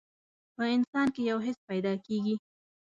[0.55, 2.35] په انسان کې يو حس پيدا کېږي.